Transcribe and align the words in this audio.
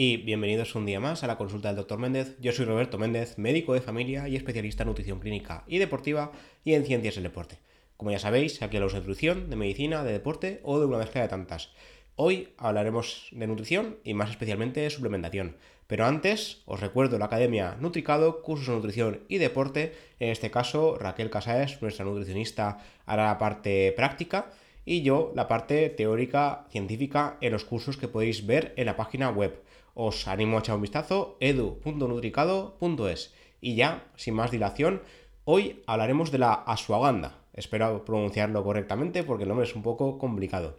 y 0.00 0.18
bienvenidos 0.18 0.76
un 0.76 0.86
día 0.86 1.00
más 1.00 1.24
a 1.24 1.26
la 1.26 1.36
consulta 1.36 1.66
del 1.66 1.78
Dr. 1.78 1.98
Méndez. 1.98 2.36
Yo 2.40 2.52
soy 2.52 2.66
Roberto 2.66 2.98
Méndez, 2.98 3.36
médico 3.36 3.74
de 3.74 3.80
familia 3.80 4.28
y 4.28 4.36
especialista 4.36 4.84
en 4.84 4.90
nutrición 4.90 5.18
clínica 5.18 5.64
y 5.66 5.78
deportiva 5.78 6.30
y 6.62 6.74
en 6.74 6.84
ciencias 6.84 7.16
del 7.16 7.24
deporte. 7.24 7.58
Como 7.96 8.12
ya 8.12 8.20
sabéis, 8.20 8.62
aquí 8.62 8.76
hablamos 8.76 8.92
de 8.92 9.00
nutrición, 9.00 9.50
de 9.50 9.56
medicina, 9.56 10.04
de 10.04 10.12
deporte 10.12 10.60
o 10.62 10.78
de 10.78 10.86
una 10.86 10.98
mezcla 10.98 11.22
de 11.22 11.26
tantas. 11.26 11.72
Hoy 12.14 12.50
hablaremos 12.58 13.26
de 13.32 13.48
nutrición 13.48 13.96
y 14.04 14.14
más 14.14 14.30
especialmente 14.30 14.82
de 14.82 14.90
suplementación. 14.90 15.56
Pero 15.88 16.06
antes, 16.06 16.62
os 16.66 16.78
recuerdo 16.78 17.18
la 17.18 17.24
Academia 17.24 17.76
Nutricado, 17.80 18.40
cursos 18.42 18.68
de 18.68 18.74
nutrición 18.74 19.24
y 19.26 19.38
deporte. 19.38 19.96
En 20.20 20.28
este 20.28 20.52
caso, 20.52 20.96
Raquel 20.96 21.28
Casaes, 21.28 21.82
nuestra 21.82 22.04
nutricionista, 22.04 22.78
hará 23.04 23.24
la 23.24 23.38
parte 23.38 23.92
práctica 23.96 24.52
y 24.84 25.02
yo 25.02 25.32
la 25.34 25.48
parte 25.48 25.90
teórica 25.90 26.66
científica 26.70 27.36
en 27.40 27.52
los 27.52 27.64
cursos 27.64 27.96
que 27.96 28.06
podéis 28.06 28.46
ver 28.46 28.74
en 28.76 28.86
la 28.86 28.96
página 28.96 29.30
web. 29.30 29.60
Os 30.00 30.28
animo 30.28 30.54
a 30.56 30.60
echar 30.60 30.76
un 30.76 30.82
vistazo 30.82 31.36
edu.nutricado.es. 31.40 33.34
Y 33.60 33.74
ya, 33.74 34.04
sin 34.14 34.34
más 34.34 34.52
dilación, 34.52 35.02
hoy 35.42 35.82
hablaremos 35.88 36.30
de 36.30 36.38
la 36.38 36.52
ashwagandha. 36.52 37.40
Espero 37.52 38.04
pronunciarlo 38.04 38.62
correctamente 38.62 39.24
porque 39.24 39.42
el 39.42 39.48
nombre 39.48 39.66
es 39.66 39.74
un 39.74 39.82
poco 39.82 40.16
complicado. 40.18 40.78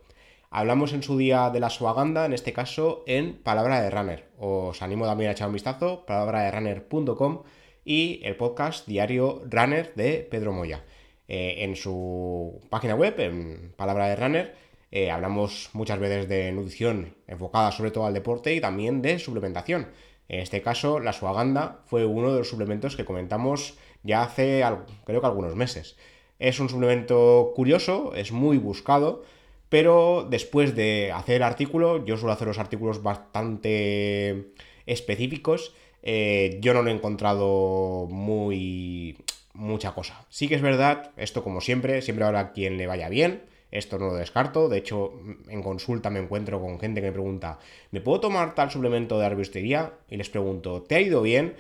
Hablamos 0.49 0.93
en 0.93 1.03
su 1.03 1.17
día 1.17 1.49
de 1.49 1.59
la 1.59 1.67
ashwagandha, 1.67 2.27
en 2.27 2.31
este 2.31 2.53
caso 2.53 3.03
en 3.07 3.33
Palabra 3.43 3.81
de 3.81 3.89
Runner. 3.89 4.29
Os 4.39 4.81
animo 4.81 5.05
también 5.05 5.31
a 5.31 5.33
echar 5.33 5.47
un 5.47 5.53
vistazo, 5.53 6.05
palabraderunner.com 6.05 7.43
y 7.83 8.21
el 8.23 8.37
podcast 8.37 8.87
diario 8.87 9.41
Runner 9.49 9.93
de 9.95 10.29
Pedro 10.31 10.53
Moya. 10.53 10.85
Eh, 11.27 11.65
en 11.65 11.75
su 11.75 12.61
página 12.69 12.95
web, 12.95 13.19
en 13.19 13.73
Palabra 13.75 14.07
de 14.07 14.15
Runner, 14.15 14.55
eh, 14.91 15.11
hablamos 15.11 15.69
muchas 15.73 15.99
veces 15.99 16.27
de 16.27 16.51
nutrición 16.51 17.15
enfocada 17.27 17.71
sobre 17.71 17.91
todo 17.91 18.05
al 18.05 18.13
deporte 18.13 18.53
y 18.53 18.61
también 18.61 19.01
de 19.01 19.19
suplementación. 19.19 19.87
En 20.27 20.41
este 20.41 20.61
caso, 20.61 20.99
la 20.99 21.13
suaganda 21.13 21.81
fue 21.85 22.05
uno 22.05 22.31
de 22.31 22.39
los 22.39 22.49
suplementos 22.49 22.95
que 22.95 23.05
comentamos 23.05 23.77
ya 24.03 24.23
hace 24.23 24.63
creo 25.05 25.21
que 25.21 25.27
algunos 25.27 25.55
meses. 25.55 25.97
Es 26.37 26.59
un 26.59 26.69
suplemento 26.69 27.51
curioso, 27.55 28.13
es 28.15 28.31
muy 28.31 28.57
buscado, 28.57 29.23
pero 29.69 30.25
después 30.29 30.75
de 30.75 31.11
hacer 31.13 31.37
el 31.37 31.43
artículo, 31.43 32.05
yo 32.05 32.17
suelo 32.17 32.33
hacer 32.33 32.47
los 32.47 32.59
artículos 32.59 33.03
bastante 33.03 34.51
específicos, 34.85 35.73
eh, 36.01 36.59
yo 36.61 36.73
no 36.73 36.81
lo 36.81 36.89
he 36.89 36.93
encontrado 36.93 38.07
muy 38.09 39.17
mucha 39.53 39.91
cosa. 39.93 40.25
Sí 40.29 40.47
que 40.47 40.55
es 40.55 40.61
verdad, 40.61 41.11
esto 41.17 41.43
como 41.43 41.59
siempre, 41.59 42.01
siempre 42.01 42.25
habrá 42.25 42.53
quien 42.53 42.77
le 42.77 42.87
vaya 42.87 43.09
bien, 43.09 43.43
esto 43.71 43.99
no 43.99 44.07
lo 44.07 44.15
descarto, 44.15 44.69
de 44.69 44.79
hecho 44.79 45.13
en 45.47 45.61
consulta 45.61 46.09
me 46.09 46.19
encuentro 46.19 46.59
con 46.59 46.79
gente 46.79 47.01
que 47.01 47.07
me 47.07 47.13
pregunta, 47.13 47.59
¿me 47.91 48.01
puedo 48.01 48.19
tomar 48.19 48.55
tal 48.55 48.71
suplemento 48.71 49.19
de 49.19 49.25
arboristería? 49.25 49.93
Y 50.09 50.17
les 50.17 50.29
pregunto, 50.29 50.83
¿te 50.83 50.95
ha 50.95 51.01
ido 51.01 51.21
bien? 51.21 51.55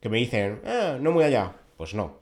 Que 0.00 0.08
me 0.08 0.18
dicen, 0.18 0.60
eh, 0.64 0.98
no 1.00 1.12
muy 1.12 1.24
allá. 1.24 1.56
Pues 1.76 1.94
no. 1.94 2.18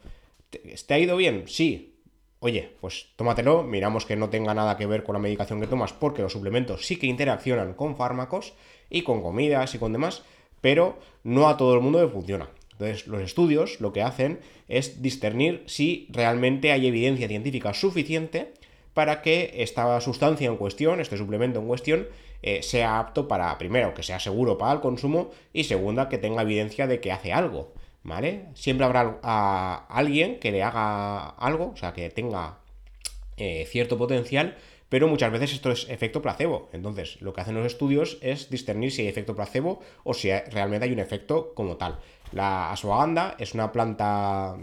¿Te 0.51 0.95
ha 0.95 0.99
ido 0.99 1.17
bien? 1.17 1.45
Sí. 1.47 1.97
Oye, 2.39 2.73
pues 2.81 3.09
tómatelo, 3.17 3.63
miramos 3.63 4.05
que 4.05 4.17
no 4.17 4.29
tenga 4.29 4.55
nada 4.55 4.77
que 4.77 4.87
ver 4.87 5.05
con 5.05 5.15
la 5.15 5.21
medicación 5.21 5.61
que 5.61 5.67
tomas, 5.67 5.93
porque 5.93 6.23
los 6.23 6.33
suplementos 6.33 6.87
sí 6.87 6.97
que 6.97 7.07
interaccionan 7.07 7.75
con 7.75 7.97
fármacos 7.97 8.55
y 8.91 9.03
con 9.03 9.23
comidas 9.23 9.75
y 9.75 9.79
con 9.79 9.93
demás, 9.93 10.23
pero 10.61 10.99
no 11.23 11.49
a 11.49 11.57
todo 11.57 11.75
el 11.75 11.81
mundo 11.81 12.03
le 12.03 12.09
funciona. 12.09 12.49
Entonces, 12.73 13.07
los 13.07 13.23
estudios 13.23 13.81
lo 13.81 13.93
que 13.93 14.03
hacen 14.03 14.41
es 14.67 15.03
discernir 15.03 15.63
si 15.67 16.09
realmente 16.11 16.73
hay 16.73 16.87
evidencia 16.89 17.29
científica 17.29 17.75
suficiente 17.75 18.55
para 18.95 19.23
que 19.23 19.55
esta 19.57 20.01
sustancia 20.01 20.49
en 20.49 20.57
cuestión, 20.57 21.01
este 21.01 21.17
suplemento 21.17 21.61
en 21.61 21.67
cuestión, 21.67 22.09
eh, 22.43 22.63
sea 22.63 22.99
apto 22.99 23.29
para, 23.29 23.57
primero, 23.59 23.95
que 23.95 24.03
sea 24.03 24.19
seguro 24.19 24.59
para 24.59 24.73
el 24.73 24.81
consumo 24.81 25.31
y 25.53 25.65
segunda, 25.65 26.09
que 26.09 26.19
tenga 26.19 26.43
evidencia 26.43 26.87
de 26.87 27.01
que 27.01 27.13
hace 27.13 27.33
algo, 27.33 27.73
¿vale? 28.03 28.47
Siempre 28.55 28.85
habrá 28.85 29.19
a 29.23 29.87
alguien 29.89 30.41
que 30.41 30.51
le 30.51 30.63
haga 30.63 31.29
algo, 31.31 31.71
o 31.73 31.77
sea, 31.77 31.93
que 31.93 32.11
tenga 32.11 32.59
eh, 33.37 33.65
cierto 33.67 33.97
potencial, 33.97 34.57
pero 34.93 35.09
muchas 35.09 35.33
veces 35.33 35.55
esto 35.55 35.71
es 35.71 35.89
efecto 35.89 36.21
placebo. 36.21 36.69
Entonces, 36.71 37.17
lo 37.23 37.33
que 37.33 37.41
hacen 37.41 37.55
los 37.55 37.65
estudios 37.65 38.19
es 38.21 38.51
discernir 38.51 38.93
si 38.93 39.01
hay 39.01 39.09
efecto 39.09 39.35
placebo 39.35 39.81
o 40.05 40.13
si 40.13 40.31
realmente 40.31 40.85
hay 40.85 40.93
un 40.93 40.99
efecto 40.99 41.55
como 41.55 41.79
tal. 41.79 41.99
La 42.33 42.71
ashwagandha 42.71 43.37
es 43.39 43.55
una 43.55 43.73
planta 43.73 44.55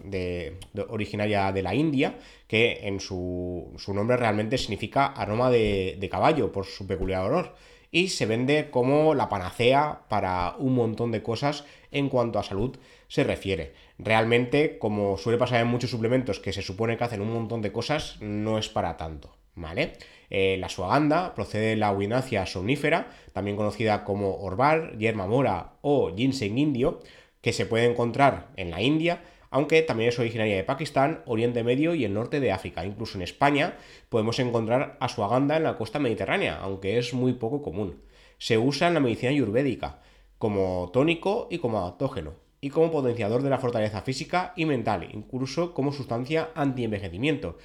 originaria 0.88 1.52
de 1.52 1.64
la 1.64 1.74
India 1.74 2.20
que 2.48 2.82
en 2.84 3.00
su, 3.00 3.74
nombre 3.88 4.18
realmente 4.18 4.60
significa 4.60 5.08
aroma 5.08 5.50
de, 5.50 5.98
de 6.00 6.10
caballo 6.10 6.52
por 6.52 6.68
su 6.68 6.86
peculiar 6.86 7.24
olor 7.24 7.56
y 7.90 8.10
se 8.10 8.28
vende 8.28 8.70
como 8.70 9.16
la 9.16 9.30
panacea 9.30 10.02
para 10.10 10.54
un 10.60 10.76
montón 10.76 11.12
de 11.12 11.24
cosas 11.24 11.66
en 11.90 12.08
cuanto 12.08 12.38
a 12.38 12.44
salud 12.44 12.78
se 13.08 13.24
refiere. 13.24 13.74
Realmente, 13.98 14.78
como 14.78 15.18
suele 15.18 15.40
pasar 15.40 15.62
en 15.62 15.68
muchos 15.70 15.90
suplementos 15.90 16.40
que 16.40 16.54
se 16.54 16.62
supone 16.62 16.98
que 16.98 17.04
hacen 17.04 17.22
un 17.22 17.34
montón 17.34 17.64
de 17.64 17.72
cosas, 17.72 18.18
no 18.22 18.60
es 18.60 18.70
para 18.70 18.96
tanto. 18.96 19.39
¿Vale? 19.56 19.94
Eh, 20.30 20.58
la 20.60 20.70
suaganda 20.70 21.34
procede 21.34 21.70
de 21.70 21.76
la 21.76 21.92
Winacia 21.92 22.46
somnífera, 22.46 23.08
también 23.34 23.58
conocida 23.58 24.04
como 24.04 24.38
orval, 24.38 24.98
yerma 24.98 25.28
mora 25.28 25.74
o 25.82 26.16
ginseng 26.16 26.58
indio, 26.58 27.00
que 27.42 27.54
se 27.54 27.66
puede 27.66 27.86
encontrar 27.86 28.50
en 28.58 28.70
la 28.72 28.82
India, 28.82 29.22
aunque 29.52 29.82
también 29.82 30.10
es 30.10 30.20
originaria 30.20 30.56
de 30.56 30.64
Pakistán, 30.64 31.24
Oriente 31.26 31.64
Medio 31.64 31.96
y 31.96 32.06
el 32.06 32.14
norte 32.14 32.40
de 32.40 32.52
África. 32.52 32.86
Incluso 32.86 33.18
en 33.18 33.24
España 33.24 33.78
podemos 34.10 34.40
encontrar 34.40 34.98
asuaganda 35.00 35.58
en 35.58 35.64
la 35.64 35.78
costa 35.78 36.00
mediterránea, 36.00 36.60
aunque 36.62 36.98
es 36.98 37.14
muy 37.14 37.34
poco 37.34 37.62
común. 37.62 38.02
Se 38.38 38.58
usa 38.58 38.88
en 38.88 38.94
la 38.94 39.00
medicina 39.00 39.32
ayurvédica 39.32 40.02
como 40.38 40.90
tónico 40.94 41.48
y 41.50 41.58
como 41.58 41.80
adaptógeno, 41.80 42.34
y 42.62 42.70
como 42.70 42.92
potenciador 42.92 43.42
de 43.42 43.50
la 43.50 43.58
fortaleza 43.58 44.02
física 44.02 44.54
y 44.56 44.66
mental, 44.66 45.10
incluso 45.12 45.74
como 45.74 45.92
sustancia 45.92 46.50
anti-envejecimiento. 46.56 47.58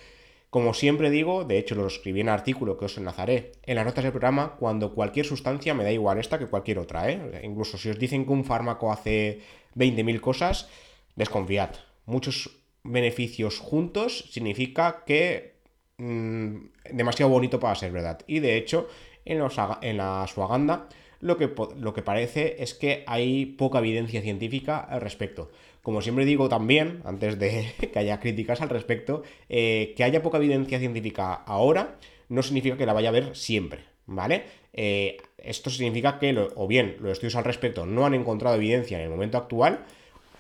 Como 0.55 0.73
siempre 0.73 1.11
digo, 1.11 1.43
de 1.43 1.59
hecho 1.59 1.75
lo 1.75 1.89
escribí 1.89 2.21
en 2.21 2.29
el 2.29 2.35
artículo 2.35 2.79
que 2.79 2.85
os 2.85 2.97
enlazaré 2.97 3.51
en 3.65 3.75
las 3.75 3.85
notas 3.85 4.05
del 4.05 4.13
programa, 4.13 4.55
cuando 4.55 4.95
cualquier 4.95 5.27
sustancia 5.27 5.75
me 5.75 5.83
da 5.83 5.91
igual 5.91 6.21
esta 6.21 6.39
que 6.39 6.47
cualquier 6.47 6.79
otra, 6.79 7.11
¿eh? 7.11 7.41
Incluso 7.43 7.77
si 7.77 7.91
os 7.91 7.99
dicen 7.99 8.25
que 8.25 8.31
un 8.31 8.45
fármaco 8.45 8.93
hace 8.93 9.41
20.000 9.75 10.21
cosas, 10.21 10.69
desconfiad. 11.17 11.71
Muchos 12.07 12.57
beneficios 12.85 13.59
juntos 13.59 14.29
significa 14.31 15.03
que 15.05 15.57
mm, 15.99 16.55
demasiado 16.93 17.33
bonito 17.33 17.59
para 17.59 17.75
ser 17.75 17.91
verdad. 17.91 18.21
Y 18.29 18.39
de 18.39 18.57
hecho, 18.57 18.87
en, 19.25 19.41
la 19.41 20.25
suaganda 20.33 20.89
lo 21.19 21.37
que 21.37 22.03
parece 22.03 22.63
es 22.63 22.75
que 22.75 23.03
hay 23.09 23.47
poca 23.47 23.81
evidencia 23.81 24.23
científica 24.23 24.79
al 24.79 25.01
respecto. 25.01 25.51
Como 25.85 26.01
siempre 26.01 26.25
digo 26.25 26.49
también, 26.49 27.03
antes 27.05 27.39
de 27.39 27.71
que 27.93 27.99
haya 27.99 28.19
críticas 28.19 28.63
al 28.63 28.71
respecto, 28.71 29.23
eh, 29.51 29.93
que 29.95 30.03
haya 30.03 30.23
poca 30.23 30.39
evidencia 30.39 30.79
científica 30.79 31.35
ahora 31.35 31.99
no 32.31 32.43
significa 32.43 32.79
que 32.79 32.87
la 32.87 32.95
vaya 32.95 33.09
a 33.09 33.11
haber 33.11 33.37
siempre, 33.37 33.81
¿vale? 34.07 34.45
Eh, 34.73 35.19
esto 35.37 35.69
significa 35.69 36.19
que 36.19 36.49
o 36.55 36.67
bien 36.67 36.97
los 37.01 37.13
estudios 37.13 37.37
al 37.37 37.45
respecto 37.45 37.85
no 37.85 38.07
han 38.07 38.15
encontrado 38.15 38.57
evidencia 38.57 38.97
en 38.97 39.05
el 39.05 39.11
momento 39.11 39.37
actual 39.37 39.85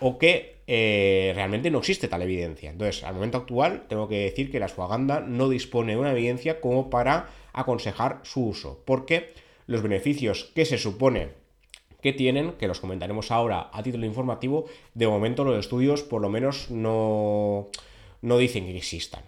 o 0.00 0.16
que 0.16 0.56
eh, 0.66 1.32
realmente 1.34 1.70
no 1.70 1.80
existe 1.80 2.08
tal 2.08 2.22
evidencia. 2.22 2.70
Entonces, 2.70 3.04
al 3.04 3.12
momento 3.12 3.36
actual 3.36 3.84
tengo 3.86 4.08
que 4.08 4.20
decir 4.20 4.50
que 4.50 4.58
la 4.58 4.68
suaganda 4.68 5.20
no 5.20 5.50
dispone 5.50 5.92
de 5.92 5.98
una 5.98 6.12
evidencia 6.12 6.62
como 6.62 6.88
para 6.88 7.28
aconsejar 7.52 8.20
su 8.22 8.46
uso, 8.46 8.80
porque 8.86 9.34
los 9.66 9.82
beneficios 9.82 10.52
que 10.54 10.64
se 10.64 10.78
supone 10.78 11.43
que 12.04 12.12
tienen, 12.12 12.52
que 12.52 12.68
los 12.68 12.80
comentaremos 12.80 13.30
ahora 13.30 13.70
a 13.72 13.82
título 13.82 14.04
informativo, 14.04 14.66
de 14.92 15.08
momento 15.08 15.42
los 15.42 15.58
estudios 15.58 16.02
por 16.02 16.20
lo 16.20 16.28
menos 16.28 16.70
no, 16.70 17.70
no 18.20 18.36
dicen 18.36 18.66
que 18.66 18.76
existan. 18.76 19.22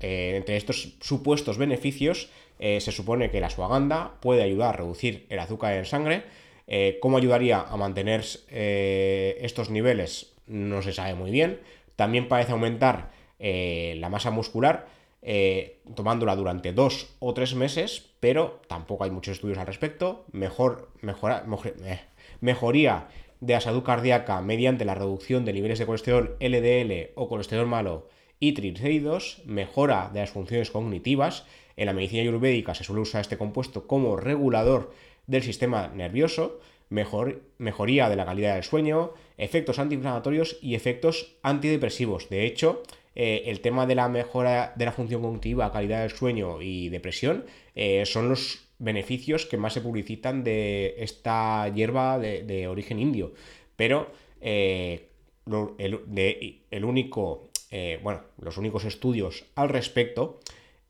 Eh, 0.00 0.34
entre 0.36 0.58
estos 0.58 0.96
supuestos 1.00 1.56
beneficios 1.56 2.28
eh, 2.58 2.82
se 2.82 2.92
supone 2.92 3.30
que 3.30 3.40
la 3.40 3.48
suaganda 3.48 4.20
puede 4.20 4.42
ayudar 4.42 4.74
a 4.74 4.76
reducir 4.76 5.24
el 5.30 5.38
azúcar 5.38 5.72
en 5.72 5.86
sangre. 5.86 6.24
Eh, 6.66 6.98
¿Cómo 7.00 7.16
ayudaría 7.16 7.60
a 7.62 7.76
mantener 7.78 8.20
estos 8.20 9.70
niveles? 9.70 10.34
No 10.46 10.82
se 10.82 10.92
sabe 10.92 11.14
muy 11.14 11.30
bien. 11.30 11.60
También 11.96 12.28
parece 12.28 12.52
aumentar 12.52 13.10
la 13.38 14.08
masa 14.10 14.30
muscular 14.30 14.86
eh, 15.20 15.80
tomándola 15.96 16.36
durante 16.36 16.72
dos 16.72 17.16
o 17.18 17.34
tres 17.34 17.54
meses, 17.54 18.06
pero 18.20 18.60
tampoco 18.68 19.02
hay 19.02 19.10
muchos 19.10 19.32
estudios 19.32 19.58
al 19.58 19.66
respecto. 19.66 20.24
Mejor, 20.32 20.90
mejora, 21.02 21.44
eh, 21.84 22.00
mejoría 22.40 23.08
de 23.40 23.54
la 23.54 23.82
cardíaca 23.82 24.40
mediante 24.40 24.84
la 24.84 24.94
reducción 24.94 25.44
de 25.44 25.52
niveles 25.52 25.78
de 25.78 25.86
colesterol 25.86 26.36
LDL 26.40 27.12
o 27.14 27.28
colesterol 27.28 27.66
malo 27.66 28.08
y 28.40 28.52
triglicéridos, 28.52 29.42
mejora 29.46 30.10
de 30.12 30.20
las 30.20 30.30
funciones 30.30 30.70
cognitivas. 30.70 31.44
En 31.76 31.86
la 31.86 31.92
medicina 31.92 32.22
ayurvédica 32.22 32.74
se 32.74 32.84
suele 32.84 33.02
usar 33.02 33.20
este 33.20 33.38
compuesto 33.38 33.86
como 33.86 34.16
regulador 34.16 34.92
del 35.26 35.42
sistema 35.42 35.88
nervioso, 35.88 36.60
mejor, 36.88 37.42
mejoría 37.58 38.08
de 38.08 38.16
la 38.16 38.24
calidad 38.24 38.54
del 38.54 38.64
sueño, 38.64 39.12
efectos 39.36 39.78
antiinflamatorios 39.78 40.58
y 40.62 40.74
efectos 40.74 41.36
antidepresivos. 41.42 42.28
De 42.28 42.46
hecho, 42.46 42.82
eh, 43.14 43.44
el 43.46 43.60
tema 43.60 43.86
de 43.86 43.94
la 43.94 44.08
mejora 44.08 44.72
de 44.76 44.84
la 44.84 44.92
función 44.92 45.22
cognitiva, 45.22 45.72
calidad 45.72 46.02
del 46.02 46.10
sueño 46.10 46.62
y 46.62 46.88
depresión 46.88 47.44
eh, 47.74 48.04
son 48.06 48.28
los 48.28 48.67
beneficios 48.78 49.46
que 49.46 49.56
más 49.56 49.72
se 49.72 49.80
publicitan 49.80 50.44
de 50.44 50.94
esta 50.98 51.68
hierba 51.68 52.18
de, 52.18 52.68
origen 52.68 52.98
indio. 52.98 53.32
Pero 53.76 54.10
eh, 54.40 55.08
el, 55.46 56.84
único, 56.84 57.50
eh, 57.70 57.98
bueno, 58.02 58.22
los 58.40 58.56
únicos 58.56 58.84
estudios 58.84 59.44
al 59.54 59.68
respecto 59.68 60.40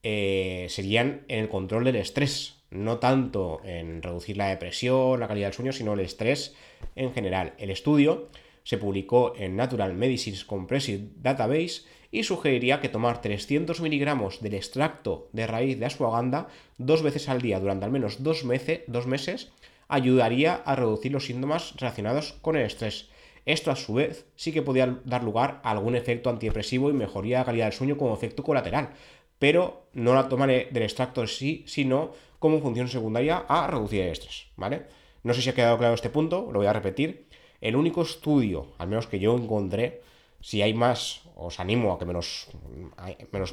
eh, 0.03 0.67
serían 0.69 1.25
en 1.29 1.41
el 1.41 1.49
control 1.49 1.85
del 1.85 1.97
estrés, 1.97 2.63
no 2.71 2.99
tanto 2.99 3.61
en 3.65 4.03
reducir 4.03 4.37
la 4.37 4.49
depresión, 4.49 5.21
la 5.21 5.29
calidad 5.29 5.49
del 5.49 5.55
sueño, 5.55 5.73
sino 5.73 5.95
el 5.95 6.01
estrés 6.01 6.55
en 6.97 7.13
general. 7.13 7.55
El 7.59 7.71
estudio 7.71 8.29
se 8.69 8.77
publicó 8.77 9.33
en 9.35 9.57
Natural 9.57 9.95
Medicines 9.95 10.45
Compressive 10.45 11.09
Database 11.17 11.85
y 12.11 12.25
sugeriría 12.25 12.83
que 12.83 12.91
tomar 12.91 13.23
300 13.23 13.81
miligramos 13.81 14.43
del 14.43 14.53
extracto 14.53 15.31
de 15.33 15.47
raíz 15.47 15.79
de 15.79 15.87
ashwagandha 15.87 16.49
dos 16.77 17.01
veces 17.01 17.31
al 17.31 17.41
día 17.41 17.61
durante 17.61 17.87
al 17.87 17.91
menos 17.91 18.23
dos, 18.23 18.45
dos 18.87 19.07
meses 19.07 19.53
ayudaría 19.89 20.55
a 20.55 20.77
reducir 20.77 21.13
los 21.13 21.25
síntomas 21.25 21.77
relacionados 21.79 22.35
con 22.43 22.57
el 22.57 22.67
estrés. 22.67 23.09
Esto 23.47 23.71
a 23.71 23.77
su 23.77 23.95
vez 23.95 24.27
sí 24.37 24.53
que 24.53 24.61
podía 24.61 24.99
dar 25.07 25.25
lugar 25.25 25.63
a 25.65 25.71
algún 25.71 25.97
efecto 25.97 26.29
antidepresivo 26.29 26.91
y 26.91 26.93
mejoría 26.93 27.39
la 27.39 27.47
calidad 27.47 27.65
del 27.69 27.73
sueño 27.73 27.97
como 27.97 28.13
efecto 28.13 28.43
colateral, 28.43 28.91
pero 29.39 29.89
no 29.95 30.15
la 30.15 30.29
toma 30.29 30.47
del 30.47 30.83
extracto 30.83 31.23
en 31.23 31.29
sí, 31.29 31.65
sino 31.67 32.13
como 32.39 32.61
función 32.61 32.89
secundaria 32.89 33.47
a 33.49 33.67
reducir 33.67 34.03
el 34.03 34.13
estrés, 34.13 34.49
¿vale? 34.57 34.83
No 35.23 35.33
sé 35.33 35.41
si 35.41 35.49
ha 35.49 35.55
quedado 35.55 35.79
claro 35.79 35.95
este 35.95 36.11
punto, 36.11 36.51
lo 36.53 36.59
voy 36.59 36.67
a 36.67 36.75
repetir. 36.75 37.28
El 37.61 37.77
único 37.77 38.03
estudio, 38.03 38.69
al 38.79 38.89
menos 38.89 39.07
que 39.07 39.19
yo 39.19 39.37
encontré, 39.37 40.03
si 40.41 40.63
hay 40.63 40.75
más, 40.75 41.23
os 41.37 41.59
animo 41.59 41.93
a 41.93 41.99
que 41.99 42.05
me 42.05 42.13
los, 42.13 42.49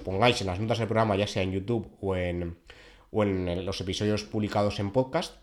pongáis 0.04 0.42
en 0.42 0.48
las 0.48 0.60
notas 0.60 0.78
del 0.78 0.88
programa, 0.88 1.16
ya 1.16 1.28
sea 1.28 1.44
en 1.44 1.52
YouTube 1.52 1.88
o 2.02 2.16
en, 2.16 2.57
en 3.12 3.66
los 3.66 3.81
episodios 3.81 4.24
publicados 4.24 4.80
en 4.80 4.92
podcast. 4.92 5.36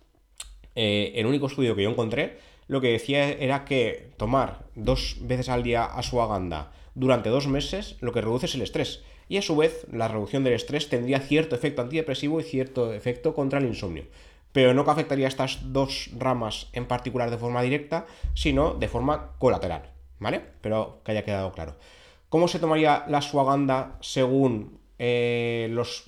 Eh, 0.74 1.12
el 1.16 1.26
único 1.26 1.46
estudio 1.46 1.74
que 1.74 1.82
yo 1.82 1.90
encontré 1.90 2.38
lo 2.68 2.80
que 2.80 2.92
decía 2.92 3.30
era 3.30 3.64
que 3.64 4.12
tomar 4.16 4.64
dos 4.74 5.16
veces 5.20 5.48
al 5.48 5.62
día 5.62 5.84
ashwagandha 5.84 6.72
durante 6.94 7.30
dos 7.30 7.46
meses 7.46 7.96
lo 8.00 8.12
que 8.12 8.20
reduce 8.20 8.46
es 8.46 8.54
el 8.54 8.62
estrés. 8.62 9.02
Y 9.28 9.38
a 9.38 9.42
su 9.42 9.56
vez, 9.56 9.86
la 9.90 10.08
reducción 10.08 10.44
del 10.44 10.52
estrés 10.52 10.88
tendría 10.88 11.20
cierto 11.20 11.54
efecto 11.56 11.80
antidepresivo 11.82 12.40
y 12.40 12.44
cierto 12.44 12.92
efecto 12.92 13.34
contra 13.34 13.58
el 13.58 13.66
insomnio. 13.66 14.04
Pero 14.52 14.74
no 14.74 14.84
que 14.84 14.90
afectaría 14.90 15.26
a 15.26 15.28
estas 15.28 15.72
dos 15.72 16.10
ramas 16.16 16.68
en 16.72 16.86
particular 16.86 17.30
de 17.30 17.38
forma 17.38 17.62
directa, 17.62 18.06
sino 18.34 18.74
de 18.74 18.88
forma 18.88 19.32
colateral. 19.38 19.92
¿vale? 20.22 20.40
Pero 20.60 21.00
que 21.04 21.12
haya 21.12 21.24
quedado 21.24 21.52
claro. 21.52 21.76
¿Cómo 22.28 22.48
se 22.48 22.58
tomaría 22.58 23.04
la 23.08 23.20
suaganda 23.20 23.98
según 24.00 24.78
eh, 24.98 25.68
los 25.70 26.06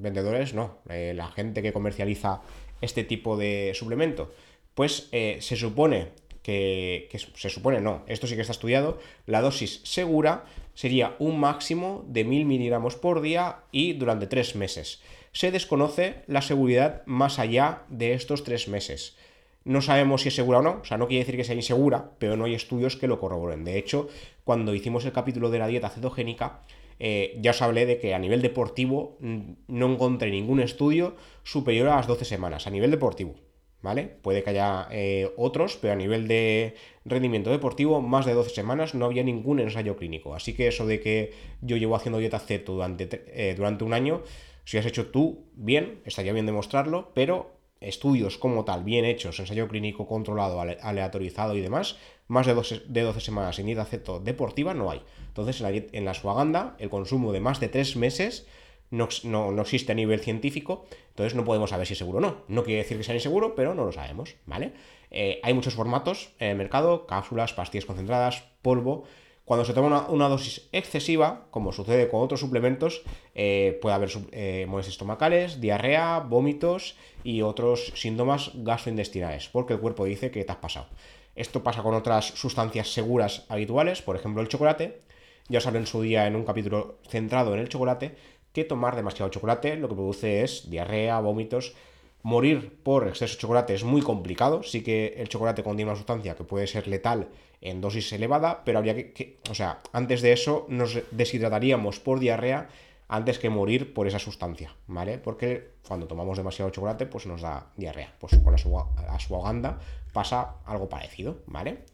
vendedores? 0.00 0.52
No, 0.52 0.78
eh, 0.90 1.14
la 1.14 1.28
gente 1.28 1.62
que 1.62 1.72
comercializa 1.72 2.42
este 2.82 3.04
tipo 3.04 3.38
de 3.38 3.72
suplemento. 3.74 4.34
Pues 4.74 5.08
eh, 5.12 5.38
se 5.40 5.56
supone 5.56 6.08
que, 6.42 7.08
que, 7.10 7.18
se 7.18 7.48
supone 7.48 7.80
no, 7.80 8.02
esto 8.06 8.26
sí 8.26 8.34
que 8.34 8.40
está 8.42 8.52
estudiado, 8.52 8.98
la 9.26 9.40
dosis 9.40 9.80
segura 9.84 10.44
sería 10.74 11.14
un 11.18 11.38
máximo 11.38 12.04
de 12.08 12.24
1000 12.24 12.46
miligramos 12.46 12.96
por 12.96 13.20
día 13.20 13.60
y 13.70 13.94
durante 13.94 14.26
tres 14.26 14.56
meses. 14.56 15.00
Se 15.32 15.50
desconoce 15.52 16.22
la 16.26 16.42
seguridad 16.42 17.02
más 17.06 17.38
allá 17.38 17.82
de 17.88 18.14
estos 18.14 18.42
tres 18.42 18.68
meses. 18.68 19.16
No 19.64 19.82
sabemos 19.82 20.22
si 20.22 20.28
es 20.28 20.34
segura 20.34 20.58
o 20.58 20.62
no, 20.62 20.80
o 20.80 20.84
sea, 20.84 20.96
no 20.96 21.06
quiere 21.06 21.24
decir 21.24 21.36
que 21.36 21.44
sea 21.44 21.54
insegura, 21.54 22.12
pero 22.18 22.36
no 22.36 22.46
hay 22.46 22.54
estudios 22.54 22.96
que 22.96 23.06
lo 23.06 23.20
corroboren. 23.20 23.64
De 23.64 23.78
hecho, 23.78 24.08
cuando 24.42 24.74
hicimos 24.74 25.04
el 25.04 25.12
capítulo 25.12 25.50
de 25.50 25.58
la 25.58 25.68
dieta 25.68 25.90
cetogénica, 25.90 26.62
eh, 26.98 27.38
ya 27.40 27.52
os 27.52 27.62
hablé 27.62 27.86
de 27.86 27.98
que 27.98 28.14
a 28.14 28.18
nivel 28.18 28.42
deportivo 28.42 29.16
no 29.20 29.92
encontré 29.92 30.30
ningún 30.30 30.60
estudio 30.60 31.16
superior 31.44 31.88
a 31.88 31.96
las 31.96 32.06
12 32.06 32.24
semanas, 32.24 32.66
a 32.66 32.70
nivel 32.70 32.90
deportivo, 32.90 33.34
¿vale? 33.82 34.04
Puede 34.04 34.42
que 34.42 34.50
haya 34.50 34.86
eh, 34.90 35.30
otros, 35.36 35.78
pero 35.80 35.94
a 35.94 35.96
nivel 35.96 36.26
de 36.26 36.74
rendimiento 37.06 37.50
deportivo, 37.50 38.02
más 38.02 38.26
de 38.26 38.34
12 38.34 38.50
semanas 38.50 38.94
no 38.94 39.06
había 39.06 39.22
ningún 39.22 39.60
ensayo 39.60 39.96
clínico. 39.96 40.34
Así 40.34 40.54
que 40.54 40.68
eso 40.68 40.86
de 40.86 41.00
que 41.00 41.32
yo 41.62 41.76
llevo 41.76 41.96
haciendo 41.96 42.18
dieta 42.18 42.38
ceto 42.38 42.74
durante, 42.74 43.08
eh, 43.28 43.54
durante 43.56 43.84
un 43.84 43.94
año, 43.94 44.22
si 44.64 44.78
has 44.78 44.86
hecho 44.86 45.06
tú, 45.08 45.46
bien, 45.54 46.00
estaría 46.04 46.32
bien 46.32 46.46
demostrarlo, 46.46 47.10
pero 47.14 47.52
estudios 47.80 48.36
como 48.36 48.64
tal, 48.64 48.84
bien 48.84 49.04
hechos, 49.04 49.40
ensayo 49.40 49.68
clínico 49.68 50.06
controlado, 50.06 50.60
aleatorizado 50.60 51.56
y 51.56 51.60
demás, 51.60 51.96
más 52.28 52.46
de 52.46 52.54
12, 52.54 52.82
de 52.88 53.20
semanas 53.20 53.56
sin 53.56 53.66
dieta 53.66 53.84
ceto 53.84 54.20
deportiva 54.20 54.74
no 54.74 54.90
hay. 54.90 55.02
Entonces, 55.28 55.60
en 55.60 55.72
la, 55.72 55.82
en 55.92 56.04
la 56.04 56.14
suaganda, 56.14 56.76
el 56.78 56.90
consumo 56.90 57.32
de 57.32 57.40
más 57.40 57.58
de 57.58 57.68
3 57.68 57.96
meses 57.96 58.46
no, 58.90 59.60
existe 59.60 59.92
a 59.92 59.94
nivel 59.94 60.20
científico, 60.20 60.84
entonces 61.10 61.34
no 61.34 61.44
podemos 61.44 61.70
saber 61.70 61.86
si 61.86 61.92
es 61.92 61.98
seguro 61.98 62.18
o 62.18 62.20
no. 62.20 62.44
No 62.48 62.64
quiere 62.64 62.82
decir 62.82 62.96
que 62.98 63.04
sea 63.04 63.14
inseguro, 63.14 63.54
pero 63.54 63.74
no 63.74 63.84
lo 63.84 63.92
sabemos, 63.92 64.34
¿vale? 64.46 64.72
Eh, 65.10 65.40
hay 65.42 65.54
muchos 65.54 65.74
formatos 65.74 66.32
en 66.38 66.50
el 66.50 66.56
mercado, 66.56 67.06
cápsulas, 67.06 67.52
pastillas 67.52 67.84
concentradas, 67.84 68.44
polvo, 68.62 69.04
cuando 69.50 69.64
se 69.64 69.74
toma 69.74 70.06
una, 70.10 70.28
dosis 70.28 70.68
excesiva, 70.70 71.46
como 71.50 71.72
sucede 71.72 72.08
con 72.08 72.22
otros 72.22 72.38
suplementos, 72.38 73.02
eh, 73.34 73.80
puede 73.82 73.96
haber 73.96 74.08
eh, 74.30 74.64
molestias 74.68 74.94
estomacales, 74.94 75.60
diarrea, 75.60 76.20
vómitos 76.20 76.94
y 77.24 77.42
otros 77.42 77.92
síntomas 77.96 78.52
gastrointestinales, 78.54 79.48
porque 79.48 79.72
el 79.72 79.80
cuerpo 79.80 80.04
dice 80.04 80.30
que 80.30 80.44
te 80.44 80.52
has 80.52 80.58
pasado. 80.58 80.86
Esto 81.34 81.64
pasa 81.64 81.82
con 81.82 81.94
otras 81.96 82.26
sustancias 82.26 82.92
seguras 82.92 83.44
habituales, 83.48 84.02
por 84.02 84.14
ejemplo 84.14 84.40
el 84.40 84.46
chocolate. 84.46 85.00
Ya 85.48 85.58
os 85.58 85.66
hablé 85.66 85.80
en 85.80 85.86
su 85.88 86.00
día 86.00 86.28
en 86.28 86.36
un 86.36 86.44
capítulo 86.44 86.98
centrado 87.08 87.52
en 87.52 87.58
el 87.58 87.68
chocolate, 87.68 88.14
que 88.52 88.62
tomar 88.62 88.94
demasiado 88.94 89.32
chocolate 89.32 89.74
lo 89.74 89.88
que 89.88 89.96
produce 89.96 90.44
es 90.44 90.70
diarrea, 90.70 91.18
vómitos, 91.18 91.74
Morir 92.22 92.78
por 92.82 93.08
exceso 93.08 93.34
de 93.34 93.40
chocolate 93.40 93.74
es 93.74 93.84
muy 93.84 94.02
complicado. 94.02 94.62
Sí 94.62 94.82
que 94.82 95.14
el 95.16 95.28
chocolate 95.28 95.62
contiene 95.62 95.90
una 95.90 95.96
sustancia 95.96 96.34
que 96.34 96.44
puede 96.44 96.66
ser 96.66 96.86
letal 96.86 97.28
en 97.60 97.80
dosis 97.80 98.12
elevada, 98.12 98.62
pero 98.64 98.78
habría 98.78 98.94
que, 98.94 99.38
o 99.50 99.54
sea, 99.54 99.80
antes 99.92 100.22
de 100.22 100.32
eso 100.32 100.66
nos 100.68 100.98
deshidrataríamos 101.10 102.00
por 102.00 102.18
diarrea 102.18 102.68
antes 103.08 103.38
que 103.38 103.50
morir 103.50 103.92
por 103.92 104.06
esa 104.06 104.18
sustancia, 104.18 104.74
¿vale? 104.86 105.18
Porque 105.18 105.72
cuando 105.86 106.06
tomamos 106.06 106.36
demasiado 106.36 106.70
chocolate, 106.70 107.06
pues 107.06 107.26
nos 107.26 107.40
da 107.40 107.66
diarrea. 107.76 108.14
Pues 108.20 108.38
con 108.38 108.52
la 108.52 109.18
suaganda 109.18 109.80
pasa 110.12 110.56
algo 110.64 110.88
parecido, 110.88 111.38
¿vale? 111.46 111.84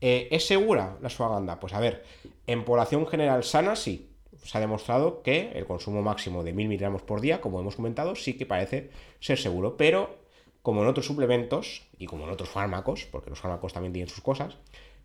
Eh, 0.00 0.28
¿Es 0.30 0.46
segura 0.46 0.96
la 1.00 1.08
suaganda? 1.08 1.58
Pues 1.58 1.72
a 1.72 1.80
ver, 1.80 2.04
en 2.46 2.64
población 2.64 3.06
general 3.06 3.44
sana 3.44 3.76
sí, 3.76 4.07
se 4.42 4.58
ha 4.58 4.60
demostrado 4.60 5.22
que 5.22 5.52
el 5.54 5.66
consumo 5.66 6.02
máximo 6.02 6.44
de 6.44 6.52
1000 6.52 6.68
miligramos 6.68 7.02
por 7.02 7.20
día, 7.20 7.40
como 7.40 7.60
hemos 7.60 7.76
comentado, 7.76 8.14
sí 8.14 8.34
que 8.34 8.46
parece 8.46 8.90
ser 9.20 9.38
seguro, 9.38 9.76
pero 9.76 10.16
como 10.62 10.82
en 10.82 10.88
otros 10.88 11.06
suplementos 11.06 11.86
y 11.98 12.06
como 12.06 12.24
en 12.24 12.30
otros 12.30 12.48
fármacos, 12.48 13.06
porque 13.10 13.30
los 13.30 13.40
fármacos 13.40 13.72
también 13.72 13.92
tienen 13.92 14.08
sus 14.08 14.22
cosas, 14.22 14.56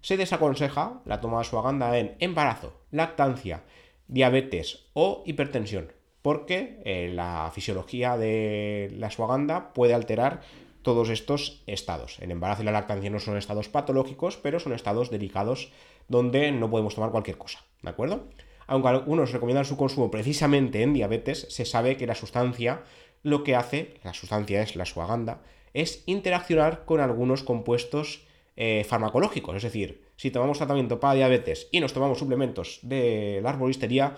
se 0.02 0.18
desaconseja 0.18 1.02
la 1.06 1.22
toma 1.22 1.40
de 1.40 1.46
suaganda 1.46 1.98
en 1.98 2.16
embarazo, 2.20 2.74
lactancia, 2.92 3.64
diabetes 4.08 4.86
o 4.94 5.24
hipertensión, 5.26 5.92
porque 6.22 6.82
eh, 6.84 7.10
la 7.14 7.50
fisiología 7.54 8.18
de 8.18 8.92
la 8.98 9.10
suaganda 9.10 9.74
puede 9.74 9.94
alterar 9.94 10.42
todos 10.82 11.10
estos 11.10 11.64
estados. 11.66 12.20
El 12.20 12.32
embarazo 12.32 12.62
y 12.62 12.66
la 12.66 12.72
lactancia 12.72 13.10
no 13.10 13.20
son 13.20 13.38
estados 13.38 13.70
patológicos, 13.70 14.38
pero 14.38 14.60
son 14.60 14.74
estados 14.74 15.10
delicados 15.10 15.72
donde 16.10 16.52
no 16.52 16.70
podemos 16.70 16.96
tomar 16.96 17.12
cualquier 17.12 17.38
cosa, 17.38 17.64
¿de 17.82 17.90
acuerdo? 17.90 18.28
Aunque 18.68 18.90
algunos 18.90 19.32
recomiendan 19.32 19.66
su 19.66 19.78
consumo 19.78 20.12
precisamente 20.12 20.82
en 20.82 20.94
diabetes, 20.94 21.48
se 21.50 21.66
sabe 21.66 21.98
que 21.98 22.08
la 22.08 22.16
sustancia 22.16 22.84
lo 23.24 23.44
que 23.44 23.56
hace, 23.56 23.96
la 24.04 24.14
sustancia 24.14 24.62
es 24.62 24.76
la 24.76 24.86
suaganda, 24.86 25.42
es 25.74 26.04
interaccionar 26.06 26.86
con 26.86 27.00
algunos 27.00 27.44
compuestos 27.44 28.26
eh, 28.56 28.86
farmacológicos. 28.88 29.56
Es 29.56 29.64
decir, 29.64 30.04
si 30.16 30.30
tomamos 30.30 30.58
tratamiento 30.58 31.00
para 31.00 31.16
diabetes 31.16 31.68
y 31.72 31.80
nos 31.80 31.94
tomamos 31.94 32.20
suplementos 32.20 32.80
de 32.84 33.40
la 33.42 33.50
arboristería, 33.50 34.16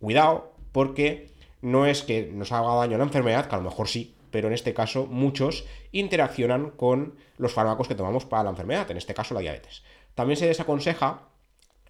cuidado, 0.00 0.52
porque 0.72 1.30
no 1.62 1.86
es 1.86 2.02
que 2.02 2.30
nos 2.32 2.52
haga 2.52 2.74
daño 2.74 2.98
la 2.98 3.04
enfermedad, 3.04 3.46
que 3.46 3.54
a 3.54 3.58
lo 3.58 3.64
mejor 3.64 3.88
sí, 3.88 4.14
pero 4.30 4.48
en 4.48 4.54
este 4.54 4.74
caso 4.74 5.06
muchos 5.06 5.64
interaccionan 5.92 6.70
con 6.70 7.14
los 7.36 7.52
fármacos 7.52 7.88
que 7.88 7.94
tomamos 7.94 8.24
para 8.24 8.44
la 8.44 8.50
enfermedad, 8.50 8.90
en 8.90 8.96
este 8.96 9.14
caso 9.14 9.34
la 9.34 9.40
diabetes. 9.40 9.82
También 10.14 10.36
se 10.36 10.46
desaconseja 10.46 11.28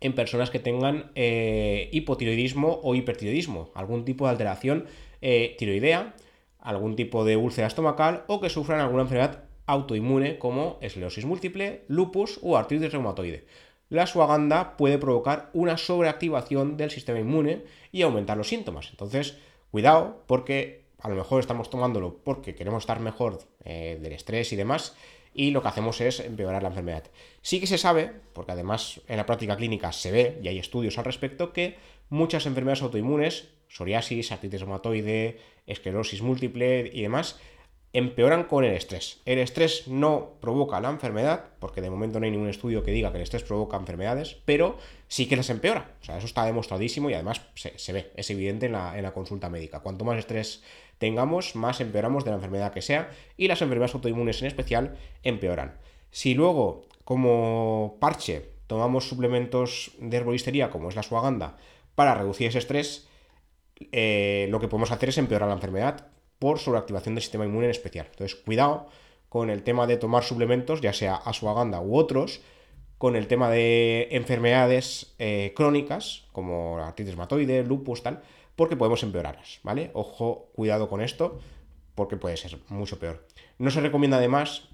en 0.01 0.15
personas 0.15 0.51
que 0.51 0.59
tengan 0.59 1.11
eh, 1.15 1.89
hipotiroidismo 1.93 2.81
o 2.83 2.95
hipertiroidismo, 2.95 3.71
algún 3.75 4.05
tipo 4.05 4.25
de 4.25 4.31
alteración 4.31 4.87
eh, 5.21 5.57
tiroidea, 5.59 6.15
algún 6.61 6.97
tipo 6.97 7.25
de 7.25 7.37
úlcera 7.37 7.67
estomacal 7.67 8.25
o 8.27 8.41
que 8.41 8.51
sufran 8.51 8.81
alguna 8.81 9.03
enfermedad 9.03 9.45
autoinmune 9.67 10.39
como 10.39 10.79
esclerosis 10.81 11.25
múltiple, 11.25 11.85
lupus 11.89 12.41
o 12.43 12.57
artritis 12.57 12.93
reumatoide. 12.93 13.45
La 13.91 14.07
suaganda 14.07 14.77
puede 14.77 14.99
provocar 14.99 15.51
una 15.53 15.79
sobreactivación 15.79 16.77
del 16.77 16.91
sistema 16.91 17.21
inmune 17.21 17.65
y 17.91 18.03
aumentar 18.03 18.37
los 18.37 18.49
síntomas. 18.49 18.89
Entonces, 18.91 19.39
cuidado 19.71 20.25
porque 20.27 20.85
a 21.01 21.09
lo 21.09 21.15
mejor 21.15 21.41
estamos 21.41 21.71
tomándolo 21.71 22.19
porque 22.25 22.55
queremos 22.55 22.83
estar 22.83 23.01
mejor 23.01 23.39
eh, 23.65 23.99
del 24.01 24.13
estrés 24.13 24.53
y 24.53 24.57
demás 24.57 24.95
y 25.39 25.53
lo 25.53 25.63
que 25.63 25.69
hacemos 25.69 26.01
es 26.01 26.19
empeorar 26.19 26.65
la 26.65 26.71
enfermedad. 26.71 27.05
Sí 27.43 27.61
que 27.61 27.69
se 27.69 27.79
sabe, 27.79 28.11
porque 28.33 28.51
además 28.51 29.01
en 29.07 29.19
la 29.19 29.25
práctica 29.25 29.57
clínica 29.57 29.93
se 29.93 30.11
ve 30.11 30.41
y 30.43 30.49
hay 30.49 30.59
estudios 30.59 30.99
al 30.99 31.05
respecto, 31.05 31.53
que 31.53 31.77
muchas 32.09 32.45
enfermedades 32.47 32.83
autoinmunes, 32.83 33.47
psoriasis, 33.69 34.33
artritis 34.33 34.63
reumatoide, 34.63 35.39
esclerosis 35.65 36.23
múltiple 36.23 36.91
y 36.93 37.03
demás, 37.03 37.39
empeoran 37.93 38.45
con 38.45 38.65
el 38.65 38.75
estrés. 38.75 39.21
El 39.25 39.39
estrés 39.39 39.89
no 39.89 40.35
provoca 40.41 40.81
la 40.81 40.91
enfermedad, 40.91 41.47
porque 41.59 41.81
de 41.81 41.91
momento 41.91 42.21
no 42.21 42.27
hay 42.27 42.31
ningún 42.31 42.49
estudio 42.49 42.83
que 42.83 42.91
diga 42.91 43.11
que 43.11 43.17
el 43.17 43.23
estrés 43.23 43.43
provoca 43.43 43.77
enfermedades, 43.77 44.37
pero 44.45 44.77
sí 45.09 45.27
que 45.27 45.37
las 45.37 45.49
empeora. 45.51 45.93
O 46.03 46.05
sea, 46.05 46.19
eso 46.19 46.27
está 46.27 46.45
demostradísimo 46.45 47.09
y 47.09 47.15
además 47.15 47.41
se, 47.55 47.93
ve, 47.93 48.13
es 48.15 48.31
evidente 48.31 48.67
en 48.67 48.73
la, 48.73 48.97
en 48.97 49.03
la, 49.03 49.13
consulta 49.13 49.49
médica. 49.49 49.81
Cuanto 49.81 50.05
más 50.05 50.19
estrés 50.19 50.63
tengamos, 50.99 51.57
más 51.57 51.81
empeoramos 51.81 52.25
de 52.25 52.31
la 52.31 52.37
enfermedad 52.37 52.73
que 52.73 52.83
sea 52.83 53.11
y 53.37 53.49
las 53.49 53.63
enfermedades 53.63 53.95
autoinmunes 53.95 54.43
en 54.43 54.49
especial 54.49 54.99
empeoran. 55.23 55.79
Si 56.11 56.35
luego, 56.35 56.85
como 57.05 57.97
parche, 58.01 58.51
tomamos 58.67 59.09
suplementos 59.09 59.93
de 59.99 60.17
herbolistería 60.17 60.71
como 60.71 60.91
es 60.91 60.97
la 60.97 61.03
suaganda 61.03 61.57
para 61.95 62.15
reducir 62.15 62.49
ese 62.49 62.59
estrés, 62.59 63.09
eh, 63.93 64.47
lo 64.51 64.61
que 64.61 64.69
podemos 64.69 64.91
hacer 64.91 65.09
es 65.09 65.19
empeorar 65.19 65.49
la 65.49 65.55
enfermedad 65.55 66.09
por 66.39 66.59
sobreactivación 66.59 67.15
del 67.15 67.23
sistema 67.23 67.45
inmune 67.45 67.67
en 67.67 67.71
especial. 67.71 68.07
Entonces, 68.11 68.37
cuidado 68.37 68.89
con 69.29 69.51
el 69.51 69.63
tema 69.63 69.87
de 69.87 69.97
tomar 69.97 70.25
suplementos, 70.25 70.81
ya 70.81 70.93
sea 70.93 71.17
asuaganda 71.17 71.81
u 71.81 71.97
otros, 71.97 72.41
con 72.97 73.15
el 73.15 73.29
tema 73.29 73.51
de 73.51 74.09
enfermedades 74.11 75.15
eh, 75.19 75.53
crónicas, 75.55 76.25
como 76.33 76.79
artritis 76.79 77.15
reumatoide, 77.15 77.65
lupus, 77.65 78.03
tal, 78.03 78.23
porque 78.57 78.77
podemos 78.77 79.03
empeorarlas, 79.05 79.61
¿vale? 79.63 79.91
Ojo, 79.95 80.51
cuidado 80.53 80.89
con 80.89 81.01
esto, 81.01 81.39
porque 81.95 82.17
puede 82.17 82.37
ser 82.37 82.59
mucho 82.69 82.99
peor. 82.99 83.25
No 83.59 83.71
se 83.71 83.81
recomienda 83.81 84.17
además 84.17 84.69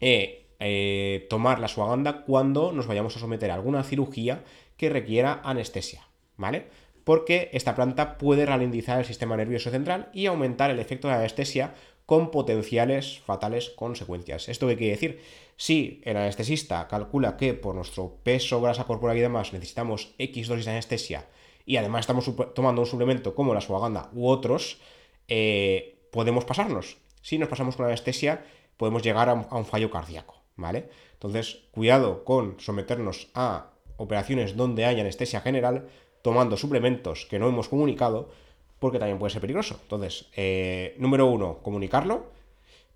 eh, 0.00 0.48
eh, 0.58 1.26
tomar 1.28 1.58
la 1.58 1.68
suaganda 1.68 2.24
cuando 2.24 2.72
nos 2.72 2.86
vayamos 2.86 3.16
a 3.16 3.20
someter 3.20 3.50
a 3.50 3.54
alguna 3.54 3.82
cirugía 3.82 4.42
que 4.78 4.88
requiera 4.88 5.40
anestesia, 5.44 6.06
¿vale? 6.36 6.68
Porque 7.10 7.50
esta 7.52 7.74
planta 7.74 8.18
puede 8.18 8.46
ralentizar 8.46 9.00
el 9.00 9.04
sistema 9.04 9.36
nervioso 9.36 9.68
central 9.70 10.10
y 10.12 10.26
aumentar 10.26 10.70
el 10.70 10.78
efecto 10.78 11.08
de 11.08 11.14
la 11.14 11.18
anestesia 11.18 11.74
con 12.06 12.30
potenciales 12.30 13.18
fatales 13.18 13.70
consecuencias. 13.70 14.48
¿Esto 14.48 14.68
qué 14.68 14.76
quiere 14.76 14.92
decir? 14.92 15.20
Si 15.56 16.00
el 16.04 16.16
anestesista 16.16 16.86
calcula 16.86 17.36
que 17.36 17.52
por 17.52 17.74
nuestro 17.74 18.18
peso, 18.22 18.60
grasa 18.60 18.84
corporal 18.84 19.18
y 19.18 19.22
demás 19.22 19.52
necesitamos 19.52 20.14
X 20.18 20.46
dosis 20.46 20.66
de 20.66 20.70
anestesia 20.70 21.26
y 21.66 21.78
además 21.78 22.02
estamos 22.02 22.30
tomando 22.54 22.82
un 22.82 22.86
suplemento 22.86 23.34
como 23.34 23.54
la 23.54 23.60
suaganda 23.60 24.08
u 24.12 24.28
otros, 24.28 24.78
eh, 25.26 26.06
podemos 26.12 26.44
pasarnos. 26.44 26.98
Si 27.22 27.38
nos 27.38 27.48
pasamos 27.48 27.74
con 27.74 27.86
anestesia, 27.86 28.44
podemos 28.76 29.02
llegar 29.02 29.28
a 29.30 29.34
un 29.34 29.66
fallo 29.66 29.90
cardíaco, 29.90 30.36
¿vale? 30.54 30.88
Entonces, 31.14 31.64
cuidado 31.72 32.22
con 32.22 32.60
someternos 32.60 33.30
a 33.34 33.72
operaciones 33.96 34.56
donde 34.56 34.84
haya 34.84 35.00
anestesia 35.00 35.40
general, 35.40 35.88
tomando 36.22 36.56
suplementos 36.56 37.26
que 37.26 37.38
no 37.38 37.48
hemos 37.48 37.68
comunicado, 37.68 38.30
porque 38.78 38.98
también 38.98 39.18
puede 39.18 39.32
ser 39.32 39.40
peligroso. 39.40 39.78
Entonces, 39.82 40.26
eh, 40.34 40.94
número 40.98 41.26
uno, 41.26 41.58
comunicarlo. 41.62 42.26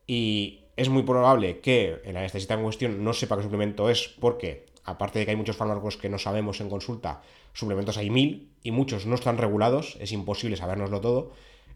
Y 0.07 0.61
es 0.77 0.89
muy 0.89 1.03
probable 1.03 1.61
que 1.61 2.01
el 2.05 2.17
anestesista 2.17 2.55
en 2.55 2.63
cuestión 2.63 3.05
no 3.05 3.13
sepa 3.13 3.37
qué 3.37 3.43
suplemento 3.43 3.89
es, 3.89 4.09
porque 4.21 4.67
aparte 4.85 5.19
de 5.19 5.25
que 5.25 5.31
hay 5.31 5.37
muchos 5.37 5.57
fármacos 5.57 5.97
que 5.97 6.09
no 6.09 6.19
sabemos 6.19 6.61
en 6.61 6.69
consulta, 6.69 7.23
suplementos 7.53 7.97
hay 7.97 8.11
mil 8.11 8.51
y 8.63 8.71
muchos 8.71 9.07
no 9.07 9.15
están 9.15 9.39
regulados, 9.39 9.97
es 10.01 10.13
imposible 10.13 10.57
sabernoslo 10.57 11.01
todo. 11.01 11.33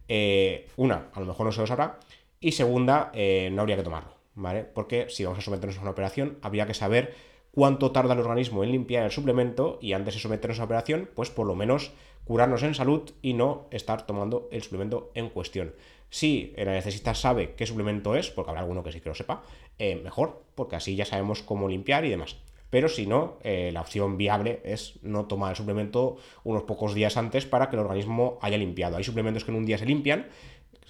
Eh, 0.09 0.69
una, 0.77 1.09
a 1.13 1.21
lo 1.21 1.27
mejor 1.27 1.47
no 1.47 1.53
se 1.53 1.61
lo 1.61 1.67
sabrá. 1.67 2.01
Y 2.41 2.53
segunda, 2.53 3.11
eh, 3.15 3.51
no 3.53 3.63
habría 3.63 3.77
que 3.77 3.83
tomarlo, 3.83 4.15
¿vale? 4.35 4.65
Porque 4.65 5.09
si 5.11 5.25
vamos 5.25 5.39
a 5.39 5.43
someternos 5.43 5.79
a 5.79 5.83
una 5.83 5.91
operación, 5.91 6.39
habría 6.43 6.67
que 6.67 6.75
saber 6.75 7.15
cuánto 7.59 7.91
tarda 7.91 8.15
el 8.15 8.21
organismo 8.21 8.63
en 8.63 8.71
limpiar 8.71 9.05
el 9.05 9.11
suplemento 9.11 9.81
y 9.83 9.93
antes 9.93 10.15
de 10.15 10.21
someternos 10.21 10.61
a 10.61 10.65
operación, 10.65 11.11
pues 11.17 11.29
por 11.29 11.45
lo 11.45 11.57
menos 11.57 11.91
curarnos 12.25 12.63
en 12.63 12.73
salud 12.73 13.11
y 13.21 13.33
no 13.33 13.67
estar 13.73 14.07
tomando 14.07 14.49
el 14.53 14.63
suplemento 14.63 15.11
en 15.17 15.29
cuestión. 15.29 15.75
Si 16.09 16.53
el 16.57 16.69
anestesista 16.69 17.17
sabe 17.17 17.55
qué 17.57 17.67
suplemento 17.67 18.15
es, 18.15 18.31
porque 18.31 18.51
habrá 18.51 18.61
alguno 18.61 18.85
que 18.85 18.93
sí 18.93 19.01
que 19.01 19.09
lo 19.09 19.15
sepa, 19.17 19.43
eh, 19.77 19.97
mejor, 19.97 20.45
porque 20.55 20.77
así 20.77 20.95
ya 20.95 21.05
sabemos 21.05 21.43
cómo 21.43 21.69
limpiar 21.69 22.05
y 22.05 22.11
demás. 22.11 22.37
Pero 22.71 22.89
si 22.89 23.09
no, 23.09 23.39
eh, 23.43 23.71
la 23.73 23.81
opción 23.81 24.17
viable 24.17 24.61
es 24.63 25.01
no 25.03 25.25
tomar 25.25 25.51
el 25.51 25.57
suplemento 25.57 26.17
unos 26.45 26.63
pocos 26.63 26.95
días 26.95 27.17
antes 27.17 27.45
para 27.45 27.71
que 27.71 27.75
el 27.75 27.81
organismo 27.81 28.39
haya 28.41 28.57
limpiado. 28.57 28.99
Hay 28.99 29.03
suplementos 29.03 29.45
que 29.45 29.51
en 29.51 29.57
un 29.57 29.67
día 29.67 29.79
se 29.79 29.87
limpian. 29.87 30.29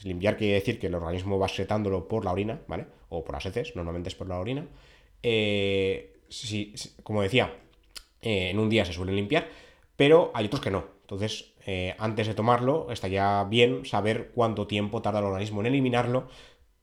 Limpiar 0.04 0.36
quiere 0.36 0.52
decir 0.52 0.78
que 0.78 0.88
el 0.88 0.94
organismo 0.94 1.38
va 1.38 1.48
setándolo 1.48 2.08
por 2.08 2.26
la 2.26 2.32
orina, 2.32 2.60
¿vale? 2.68 2.84
O 3.08 3.24
por 3.24 3.36
las 3.36 3.46
heces, 3.46 3.74
normalmente 3.74 4.10
es 4.10 4.14
por 4.14 4.28
la 4.28 4.38
orina. 4.38 4.66
Eh, 5.22 6.17
si, 6.28 6.74
como 7.02 7.22
decía, 7.22 7.52
eh, 8.22 8.50
en 8.50 8.58
un 8.58 8.68
día 8.68 8.84
se 8.84 8.92
suelen 8.92 9.16
limpiar, 9.16 9.48
pero 9.96 10.30
hay 10.34 10.46
otros 10.46 10.60
que 10.60 10.70
no. 10.70 10.84
Entonces, 11.02 11.52
eh, 11.66 11.94
antes 11.98 12.26
de 12.26 12.34
tomarlo, 12.34 12.88
estaría 12.90 13.44
bien 13.44 13.84
saber 13.84 14.30
cuánto 14.34 14.66
tiempo 14.66 15.02
tarda 15.02 15.20
el 15.20 15.26
organismo 15.26 15.60
en 15.60 15.66
eliminarlo 15.66 16.28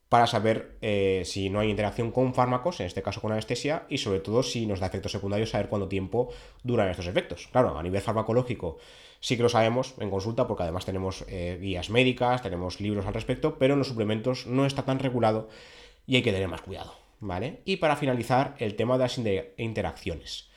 para 0.08 0.26
saber 0.26 0.76
eh, 0.82 1.22
si 1.24 1.50
no 1.50 1.58
hay 1.60 1.68
interacción 1.68 2.12
con 2.12 2.32
fármacos, 2.32 2.78
en 2.80 2.86
este 2.86 3.02
caso 3.02 3.20
con 3.20 3.32
anestesia, 3.32 3.86
y 3.88 3.98
sobre 3.98 4.20
todo 4.20 4.42
si 4.42 4.66
nos 4.66 4.78
da 4.78 4.86
efectos 4.86 5.12
secundarios, 5.12 5.50
saber 5.50 5.68
cuánto 5.68 5.88
tiempo 5.88 6.28
duran 6.62 6.88
estos 6.88 7.06
efectos. 7.08 7.48
Claro, 7.50 7.76
a 7.76 7.82
nivel 7.82 8.00
farmacológico 8.00 8.78
sí 9.18 9.36
que 9.36 9.42
lo 9.42 9.48
sabemos 9.48 9.94
en 9.98 10.10
consulta, 10.10 10.46
porque 10.46 10.62
además 10.62 10.84
tenemos 10.84 11.26
guías 11.26 11.90
médicas, 11.90 12.42
tenemos 12.42 12.80
libros 12.80 13.06
al 13.06 13.14
respecto, 13.14 13.58
pero 13.58 13.72
en 13.72 13.80
los 13.80 13.88
suplementos 13.88 14.46
no 14.46 14.64
está 14.64 14.84
tan 14.84 15.00
regulado 15.00 15.48
y 16.06 16.16
hay 16.16 16.22
que 16.22 16.32
tener 16.32 16.48
más 16.48 16.62
cuidado. 16.62 17.05
¿Vale? 17.20 17.60
Y 17.64 17.76
para 17.76 17.96
finalizar, 17.96 18.54
el 18.58 18.76
tema 18.76 18.98
de 18.98 19.04
las 19.04 19.20
interacciones. 19.56 20.50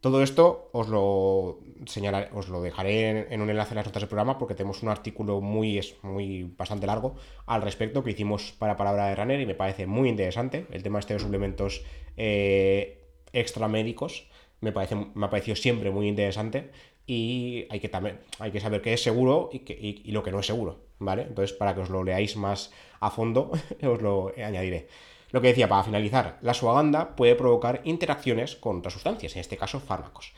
Todo 0.00 0.22
esto 0.22 0.68
os 0.72 0.88
lo 0.88 1.58
señalaré, 1.86 2.28
lo 2.48 2.62
dejaré 2.62 3.26
en, 3.32 3.40
un 3.40 3.50
enlace 3.50 3.72
en 3.72 3.76
las 3.76 3.86
notas 3.86 4.02
del 4.02 4.08
programa 4.08 4.38
porque 4.38 4.54
tenemos 4.54 4.82
un 4.82 4.88
artículo 4.88 5.40
muy, 5.40 5.80
muy 6.02 6.44
bastante 6.56 6.86
largo 6.86 7.16
al 7.46 7.62
respecto 7.62 8.04
que 8.04 8.10
hicimos 8.10 8.52
para 8.52 8.76
Palabra 8.76 9.08
de 9.08 9.16
Runner 9.16 9.40
y 9.40 9.46
me 9.46 9.54
parece 9.54 9.86
muy 9.86 10.08
interesante. 10.08 10.66
El 10.70 10.82
tema 10.82 11.00
este 11.00 11.14
de 11.14 11.18
suplementos 11.20 11.82
eh, 12.16 13.02
extramédicos 13.32 14.28
me, 14.60 14.70
parece, 14.70 14.94
me 14.94 15.26
ha 15.26 15.30
parecido 15.30 15.56
siempre 15.56 15.90
muy 15.90 16.06
interesante 16.06 16.70
y 17.06 17.66
hay 17.70 17.80
que, 17.80 17.88
también, 17.88 18.20
hay 18.38 18.52
que 18.52 18.60
saber 18.60 18.82
qué 18.82 18.92
es 18.92 19.02
seguro 19.02 19.50
y, 19.52 19.62
y 20.04 20.12
lo 20.12 20.22
que 20.22 20.30
no 20.30 20.40
es 20.40 20.46
seguro, 20.46 20.84
¿vale? 20.98 21.22
Entonces, 21.22 21.56
para 21.56 21.74
que 21.74 21.80
os 21.80 21.90
lo 21.90 22.04
leáis 22.04 22.36
más 22.36 22.72
a 23.00 23.10
fondo, 23.10 23.50
os 23.82 24.02
lo 24.02 24.32
añadiré. 24.36 24.86
Lo 25.30 25.40
que 25.40 25.48
decía, 25.48 25.68
para 25.68 25.84
finalizar, 25.84 26.38
la 26.40 26.54
suaganda 26.54 27.16
puede 27.16 27.34
provocar 27.34 27.80
interacciones 27.84 28.56
con 28.56 28.78
otras 28.78 28.94
sustancias, 28.94 29.34
en 29.34 29.40
este 29.40 29.56
caso 29.56 29.80
fármacos. 29.80 30.32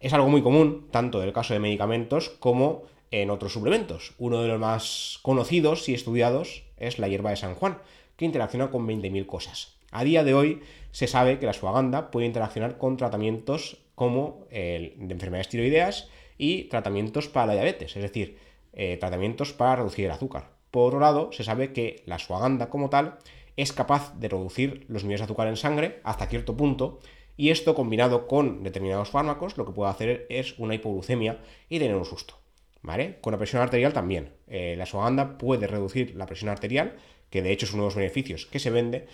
Es 0.00 0.12
algo 0.12 0.28
muy 0.28 0.42
común, 0.42 0.88
tanto 0.90 1.22
en 1.22 1.28
el 1.28 1.34
caso 1.34 1.54
de 1.54 1.60
medicamentos 1.60 2.28
como 2.28 2.82
en 3.12 3.30
otros 3.30 3.52
suplementos. 3.52 4.14
Uno 4.18 4.42
de 4.42 4.48
los 4.48 4.58
más 4.58 5.20
conocidos 5.22 5.88
y 5.88 5.94
estudiados 5.94 6.64
es 6.76 6.98
la 6.98 7.08
hierba 7.08 7.30
de 7.30 7.36
San 7.36 7.54
Juan, 7.54 7.78
que 8.16 8.24
interacciona 8.24 8.70
con 8.70 8.86
20.000 8.86 9.26
cosas. 9.26 9.76
A 9.92 10.04
día 10.04 10.24
de 10.24 10.34
hoy 10.34 10.62
se 10.90 11.06
sabe 11.06 11.38
que 11.38 11.46
la 11.46 11.52
suaganda 11.52 12.10
puede 12.10 12.26
interaccionar 12.26 12.78
con 12.78 12.96
tratamientos 12.96 13.76
como 13.94 14.46
el 14.50 14.94
de 14.96 15.12
enfermedades 15.12 15.48
tiroideas 15.48 16.08
y 16.38 16.64
tratamientos 16.64 17.28
para 17.28 17.46
la 17.46 17.52
diabetes, 17.52 17.94
es 17.94 18.02
decir, 18.02 18.38
eh, 18.72 18.96
tratamientos 18.96 19.52
para 19.52 19.76
reducir 19.76 20.06
el 20.06 20.10
azúcar. 20.10 20.48
Por 20.70 20.88
otro 20.88 21.00
lado, 21.00 21.30
se 21.32 21.44
sabe 21.44 21.74
que 21.74 22.02
la 22.06 22.18
suaganda 22.18 22.70
como 22.70 22.88
tal 22.88 23.18
es 23.56 23.72
capaz 23.72 24.14
de 24.18 24.28
reducir 24.28 24.84
los 24.88 25.02
niveles 25.02 25.20
de 25.20 25.24
azúcar 25.24 25.48
en 25.48 25.56
sangre 25.56 26.00
hasta 26.04 26.26
cierto 26.26 26.56
punto 26.56 27.00
y 27.36 27.50
esto 27.50 27.74
combinado 27.74 28.26
con 28.26 28.62
determinados 28.62 29.10
fármacos 29.10 29.56
lo 29.56 29.66
que 29.66 29.72
puede 29.72 29.90
hacer 29.90 30.26
es 30.28 30.58
una 30.58 30.74
hipoglucemia 30.74 31.40
y 31.68 31.78
tener 31.78 31.96
un 31.96 32.04
susto. 32.04 32.34
¿Vale? 32.82 33.18
Con 33.20 33.30
la 33.30 33.38
presión 33.38 33.62
arterial 33.62 33.92
también. 33.92 34.32
Eh, 34.48 34.74
la 34.76 34.86
suaganda 34.86 35.38
puede 35.38 35.68
reducir 35.68 36.16
la 36.16 36.26
presión 36.26 36.50
arterial, 36.50 36.96
que 37.30 37.40
de 37.40 37.52
hecho 37.52 37.64
es 37.64 37.72
uno 37.72 37.84
de 37.84 37.86
los 37.86 37.94
beneficios 37.94 38.46
que 38.46 38.58
se 38.58 38.70
vende, 38.70 39.06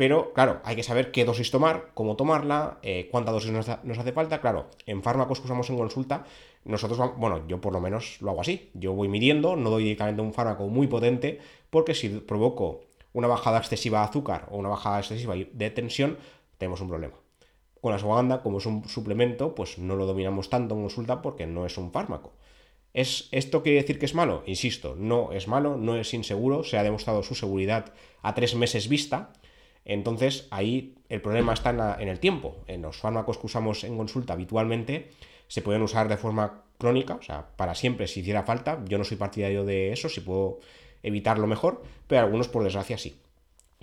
pero 0.00 0.32
claro, 0.32 0.62
hay 0.64 0.76
que 0.76 0.82
saber 0.82 1.12
qué 1.12 1.26
dosis 1.26 1.50
tomar, 1.50 1.90
cómo 1.92 2.16
tomarla, 2.16 2.78
eh, 2.82 3.08
cuánta 3.10 3.32
dosis 3.32 3.50
nos, 3.50 3.68
hace 3.68 4.12
falta. 4.12 4.40
Claro, 4.40 4.70
en 4.86 5.02
fármacos 5.02 5.40
que 5.40 5.44
usamos 5.44 5.68
en 5.68 5.76
consulta, 5.76 6.24
nosotros, 6.64 6.98
bueno, 7.18 7.46
yo 7.46 7.60
por 7.60 7.74
lo 7.74 7.80
menos 7.82 8.16
lo 8.22 8.30
hago 8.30 8.40
así. 8.40 8.70
Yo 8.72 8.94
voy 8.94 9.08
midiendo, 9.08 9.56
no 9.56 9.68
doy 9.68 9.82
directamente 9.82 10.22
un 10.22 10.32
fármaco 10.32 10.68
muy 10.68 10.86
potente, 10.86 11.38
porque 11.68 11.94
si 11.94 12.08
provoco 12.08 12.80
una 13.12 13.28
bajada 13.28 13.58
excesiva 13.58 14.00
de 14.00 14.04
azúcar 14.06 14.48
o 14.50 14.58
una 14.58 14.68
bajada 14.68 15.00
excesiva 15.00 15.34
de 15.34 15.70
tensión, 15.70 16.18
tenemos 16.58 16.80
un 16.80 16.88
problema. 16.88 17.14
Con 17.80 17.90
la 17.90 17.96
ashwagandha, 17.96 18.42
como 18.42 18.58
es 18.58 18.66
un 18.66 18.86
suplemento, 18.88 19.54
pues 19.54 19.78
no 19.78 19.96
lo 19.96 20.06
dominamos 20.06 20.50
tanto 20.50 20.74
en 20.74 20.82
consulta 20.82 21.22
porque 21.22 21.46
no 21.46 21.64
es 21.64 21.78
un 21.78 21.92
fármaco. 21.92 22.32
¿Es, 22.92 23.28
¿Esto 23.30 23.62
quiere 23.62 23.80
decir 23.80 23.98
que 23.98 24.06
es 24.06 24.14
malo? 24.14 24.42
Insisto, 24.46 24.96
no 24.98 25.32
es 25.32 25.48
malo, 25.48 25.76
no 25.76 25.96
es 25.96 26.12
inseguro, 26.12 26.64
se 26.64 26.76
ha 26.76 26.82
demostrado 26.82 27.22
su 27.22 27.34
seguridad 27.34 27.92
a 28.22 28.34
tres 28.34 28.54
meses 28.54 28.88
vista. 28.88 29.32
Entonces 29.84 30.46
ahí 30.50 30.96
el 31.08 31.22
problema 31.22 31.54
está 31.54 31.70
en, 31.70 32.02
en 32.02 32.08
el 32.08 32.20
tiempo. 32.20 32.56
En 32.66 32.82
los 32.82 32.98
fármacos 32.98 33.38
que 33.38 33.46
usamos 33.46 33.84
en 33.84 33.96
consulta 33.96 34.34
habitualmente 34.34 35.10
se 35.48 35.62
pueden 35.62 35.82
usar 35.82 36.08
de 36.08 36.16
forma 36.16 36.64
crónica, 36.78 37.14
o 37.14 37.22
sea, 37.22 37.46
para 37.56 37.74
siempre 37.74 38.08
si 38.08 38.20
hiciera 38.20 38.42
falta. 38.42 38.82
Yo 38.86 38.98
no 38.98 39.04
soy 39.04 39.16
partidario 39.16 39.64
de 39.64 39.92
eso, 39.92 40.08
si 40.08 40.20
puedo 40.20 40.60
evitarlo 41.02 41.46
mejor, 41.46 41.82
pero 42.06 42.22
algunos 42.22 42.48
por 42.48 42.64
desgracia 42.64 42.98
sí. 42.98 43.20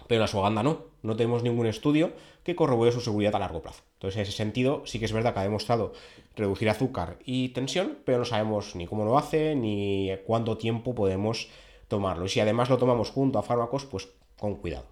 Pero 0.07 0.21
la 0.21 0.27
suaganda 0.27 0.63
no, 0.63 0.85
no 1.01 1.15
tenemos 1.15 1.43
ningún 1.43 1.65
estudio 1.65 2.13
que 2.43 2.55
corrobore 2.55 2.91
su 2.91 3.01
seguridad 3.01 3.35
a 3.35 3.39
largo 3.39 3.61
plazo. 3.61 3.83
Entonces, 3.93 4.17
en 4.17 4.21
ese 4.23 4.31
sentido, 4.31 4.83
sí 4.85 4.99
que 4.99 5.05
es 5.05 5.11
verdad 5.11 5.33
que 5.33 5.39
ha 5.39 5.43
demostrado 5.43 5.93
reducir 6.35 6.69
azúcar 6.69 7.17
y 7.25 7.49
tensión, 7.49 7.97
pero 8.05 8.19
no 8.19 8.25
sabemos 8.25 8.75
ni 8.75 8.85
cómo 8.85 9.03
lo 9.05 9.17
hace 9.17 9.55
ni 9.55 10.11
cuánto 10.25 10.57
tiempo 10.57 10.95
podemos 10.95 11.49
tomarlo. 11.87 12.25
Y 12.25 12.29
si 12.29 12.39
además 12.39 12.69
lo 12.69 12.77
tomamos 12.77 13.09
junto 13.09 13.39
a 13.39 13.43
fármacos, 13.43 13.85
pues 13.85 14.09
con 14.37 14.55
cuidado. 14.55 14.85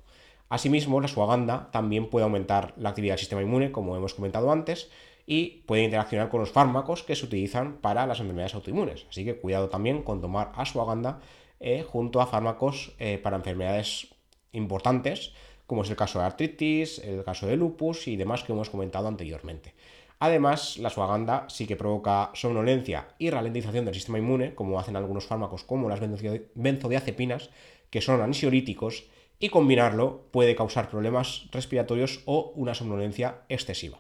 Asimismo, 0.50 1.02
la 1.02 1.08
suaganda 1.08 1.70
también 1.72 2.10
puede 2.10 2.24
aumentar 2.24 2.74
la 2.78 2.90
actividad 2.90 3.14
del 3.14 3.20
sistema 3.20 3.42
inmune, 3.42 3.72
como 3.72 3.96
hemos 3.96 4.14
comentado 4.14 4.52
antes, 4.52 4.90
y 5.26 5.64
puede 5.66 5.84
interaccionar 5.84 6.30
con 6.30 6.40
los 6.40 6.52
fármacos 6.52 7.04
que 7.04 7.16
se 7.16 7.26
utilizan 7.26 7.78
para 7.78 8.06
las 8.06 8.20
enfermedades 8.20 8.56
autoinmunes. 8.56 9.06
Así 9.10 9.26
que 9.26 9.38
cuidado 9.38 9.70
también 9.70 10.04
con 10.04 10.22
tomar 10.22 10.52
ashwagandha 10.56 11.20
eh, 11.60 11.84
junto 11.84 12.22
a 12.22 12.28
fármacos 12.28 12.94
eh, 13.00 13.18
para 13.18 13.38
enfermedades 13.38 14.16
importantes, 14.52 15.34
como 15.68 15.84
es 15.84 15.90
el 15.90 15.96
caso 15.96 16.20
de 16.20 16.26
artritis, 16.26 17.00
el 17.00 17.24
caso 17.24 17.48
de 17.48 17.58
lupus 17.58 18.08
y 18.08 18.16
demás 18.16 18.44
que 18.44 18.54
hemos 18.54 18.70
comentado 18.70 19.08
anteriormente. 19.08 19.74
Además, 20.20 20.78
la 20.78 20.88
ashwagandha 20.88 21.46
sí 21.50 21.68
que 21.68 21.76
provoca 21.76 22.32
somnolencia 22.34 23.08
y 23.20 23.30
ralentización 23.30 23.86
del 23.86 23.94
sistema 23.94 24.18
inmune, 24.18 24.56
como 24.56 24.80
hacen 24.80 24.96
algunos 24.96 25.26
fármacos 25.26 25.64
como 25.64 25.90
las 25.90 26.00
benzodiazepinas, 26.00 27.50
que 27.90 28.02
son 28.02 28.22
ansiolíticos, 28.22 29.06
y 29.40 29.50
combinarlo 29.50 30.28
puede 30.32 30.56
causar 30.56 30.90
problemas 30.90 31.48
respiratorios 31.52 32.22
o 32.26 32.54
una 32.56 32.74
somnolencia 32.74 33.42
excesiva. 33.50 34.00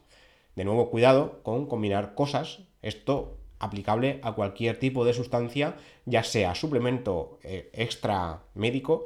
De 0.55 0.63
nuevo, 0.63 0.89
cuidado 0.89 1.43
con 1.43 1.65
combinar 1.67 2.15
cosas. 2.15 2.59
Esto 2.81 3.38
aplicable 3.65 4.19
a 4.24 4.34
cualquier 4.34 4.79
tipo 4.79 5.05
de 5.05 5.13
sustancia, 5.13 5.75
ya 6.05 6.24
sea 6.24 6.55
suplemento 6.55 7.39
eh, 7.43 7.69
extra 7.74 8.43
médico 8.53 9.05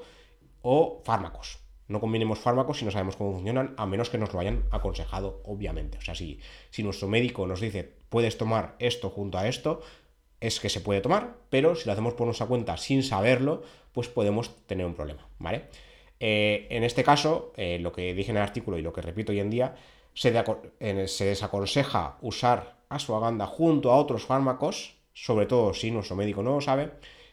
o 0.62 1.02
fármacos. 1.04 1.60
No 1.88 2.00
combinemos 2.00 2.40
fármacos 2.40 2.78
si 2.78 2.86
no 2.86 2.92
sabemos 2.92 3.16
cómo 3.16 3.34
funcionan, 3.34 3.74
a 3.78 3.88
menos 3.88 4.10
que 4.10 4.20
nos 4.20 4.32
lo 4.32 4.40
hayan 4.40 4.64
aconsejado, 4.70 5.42
obviamente. 5.44 5.98
O 5.98 6.02
sea, 6.02 6.14
si, 6.14 6.40
nuestro 6.78 7.08
médico 7.08 7.48
nos 7.48 7.62
dice, 7.62 7.96
puedes 8.10 8.38
tomar 8.38 8.76
esto 8.78 9.10
junto 9.10 9.40
a 9.40 9.48
esto, 9.48 9.82
es 10.40 10.60
que 10.60 10.70
se 10.70 10.82
puede 10.82 11.02
tomar, 11.02 11.38
pero 11.50 11.76
si 11.76 11.88
lo 11.88 11.94
hacemos 11.94 12.14
por 12.14 12.28
nuestra 12.28 12.46
cuenta 12.46 12.78
sin 12.78 13.02
saberlo, 13.02 13.64
pues 13.92 14.08
podemos 14.08 14.56
tener 14.68 14.86
un 14.86 14.94
problema, 14.94 15.28
¿vale? 15.40 15.66
Eh, 16.20 16.68
en 16.70 16.84
este 16.84 17.04
caso, 17.04 17.54
eh, 17.58 17.80
lo 17.80 17.92
que 17.92 18.14
dije 18.14 18.32
en 18.32 18.38
el 18.38 18.44
artículo 18.44 18.78
y 18.78 18.82
lo 18.82 18.94
que 18.94 19.02
repito 19.02 19.32
hoy 19.32 19.40
en 19.40 19.50
día, 19.50 19.76
se, 20.14 20.32
desaconseja 21.26 22.18
usar 22.22 22.79
ashwagandha 22.90 23.46
junto 23.46 23.92
a 23.92 23.96
otros 23.96 24.26
fármacos, 24.26 24.96
sobre 25.14 25.46
todo 25.46 25.74
si 25.74 25.92
nuestro 25.92 26.16
médico 26.16 26.44
no 26.44 26.56
lo 26.56 26.62
sabe, 26.62 26.92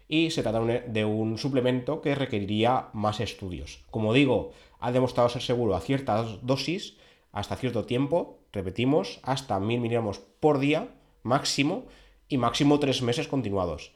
y 0.08 0.30
se 0.30 0.42
trata 0.42 0.60
de 0.60 1.04
un 1.04 1.38
suplemento 1.38 2.00
que 2.00 2.14
requeriría 2.14 2.88
más 2.92 3.20
estudios. 3.20 3.80
Como 3.90 4.12
digo, 4.12 4.52
ha 4.78 4.92
demostrado 4.92 5.28
ser 5.28 5.42
seguro 5.42 5.74
a 5.74 5.80
ciertas 5.80 6.46
dosis, 6.46 6.96
hasta 7.32 7.56
cierto 7.56 7.84
tiempo, 7.84 8.38
repetimos, 8.52 9.20
hasta 9.22 9.58
1000 9.58 9.80
miligramos 9.80 10.18
por 10.18 10.58
día 10.58 10.88
máximo 11.22 11.86
y 12.28 12.38
máximo 12.38 12.78
tres 12.78 13.02
meses 13.02 13.28
continuados. 13.28 13.92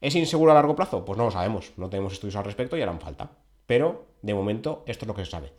¿Es 0.00 0.16
inseguro 0.16 0.50
a 0.50 0.54
largo 0.54 0.74
plazo? 0.74 1.04
Pues 1.04 1.16
no 1.18 1.24
lo 1.24 1.30
sabemos, 1.30 1.72
no 1.76 1.88
tenemos 1.88 2.14
estudios 2.14 2.36
al 2.36 2.44
respecto 2.44 2.76
y 2.76 2.82
harán 2.82 3.00
falta. 3.00 3.30
Pero 3.66 4.06
de 4.22 4.34
momento 4.34 4.84
esto 4.86 5.04
es 5.04 5.08
lo 5.08 5.14
que 5.14 5.24
se 5.24 5.30
sabe. 5.30 5.52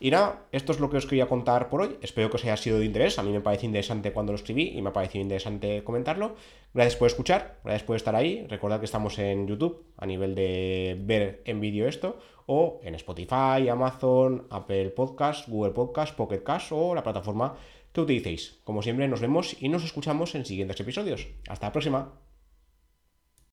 Y 0.00 0.10
nada, 0.10 0.46
esto 0.52 0.72
es 0.72 0.80
lo 0.80 0.90
que 0.90 0.96
os 0.96 1.06
quería 1.06 1.26
contar 1.26 1.68
por 1.68 1.82
hoy. 1.82 1.96
Espero 2.02 2.28
que 2.30 2.36
os 2.36 2.44
haya 2.44 2.56
sido 2.56 2.78
de 2.78 2.84
interés. 2.84 3.18
A 3.18 3.22
mí 3.22 3.30
me 3.30 3.40
parece 3.40 3.66
interesante 3.66 4.12
cuando 4.12 4.32
lo 4.32 4.36
escribí 4.36 4.76
y 4.76 4.82
me 4.82 4.90
ha 4.90 4.92
parecido 4.92 5.22
interesante 5.22 5.82
comentarlo. 5.84 6.34
Gracias 6.74 6.96
por 6.96 7.06
escuchar, 7.06 7.60
gracias 7.64 7.84
por 7.84 7.96
estar 7.96 8.14
ahí. 8.14 8.46
Recordad 8.48 8.80
que 8.80 8.86
estamos 8.86 9.18
en 9.18 9.46
YouTube 9.46 9.84
a 9.96 10.06
nivel 10.06 10.34
de 10.34 10.96
ver 11.00 11.42
en 11.44 11.60
vídeo 11.60 11.88
esto 11.88 12.18
o 12.46 12.80
en 12.82 12.94
Spotify, 12.94 13.68
Amazon, 13.70 14.46
Apple 14.50 14.90
Podcast, 14.90 15.48
Google 15.48 15.72
Podcast, 15.72 16.14
Pocket 16.16 16.42
Cast 16.42 16.72
o 16.72 16.94
la 16.94 17.02
plataforma 17.02 17.56
que 17.92 18.00
utilicéis. 18.00 18.60
Como 18.64 18.82
siempre, 18.82 19.08
nos 19.08 19.20
vemos 19.20 19.56
y 19.60 19.68
nos 19.68 19.84
escuchamos 19.84 20.34
en 20.34 20.44
siguientes 20.44 20.78
episodios. 20.80 21.28
Hasta 21.48 21.66
la 21.66 21.72
próxima. 21.72 22.27